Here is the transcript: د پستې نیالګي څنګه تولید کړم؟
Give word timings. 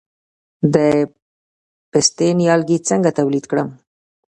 د 0.73 0.75
پستې 1.91 2.27
نیالګي 2.39 2.77
څنګه 2.89 3.09
تولید 3.19 3.45
کړم؟ 3.51 3.69